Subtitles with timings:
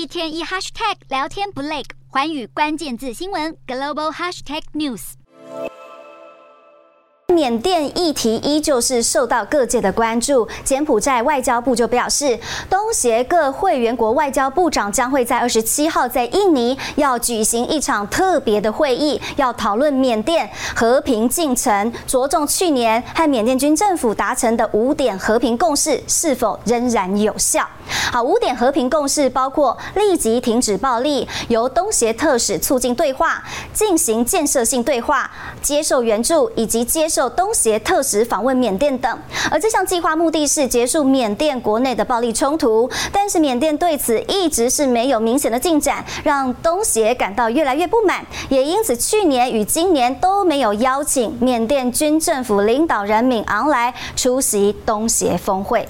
[0.00, 5.00] 一天一 hashtag 聊天不累，寰宇关键字新闻 global hashtag news。
[7.28, 10.48] 缅甸议题依旧是受到各界的关注。
[10.64, 27.68] 柬埔寨外交部就表示，东协各会员国外交部长将会在二十七号在印尼要举行一场特别的会议，要讨论缅甸和平进程，着重去年和缅甸军政府达成的五点和平共识是否仍然有效。
[28.10, 35.30] 好，五点和平共识包括立即停止暴力，由东协特使促进对话，进行建设性对话，
[35.62, 37.30] 接受援助以及接受。
[37.30, 39.18] 东协特使访问缅甸等，
[39.50, 55.88] 而这项计划目的是结束缅甸国内的暴力冲突，但是缅甸对此一直是没有明显的进展，让东协感到越来越不满，也因此去年与今年都没有邀请缅甸军政府领导人敏昂莱出席东协峰会。